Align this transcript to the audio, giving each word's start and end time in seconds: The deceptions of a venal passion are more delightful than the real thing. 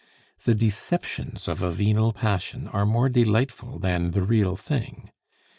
The 0.45 0.55
deceptions 0.55 1.47
of 1.47 1.61
a 1.61 1.69
venal 1.71 2.11
passion 2.11 2.67
are 2.69 2.87
more 2.87 3.07
delightful 3.07 3.77
than 3.77 4.09
the 4.09 4.23
real 4.23 4.55
thing. 4.55 5.11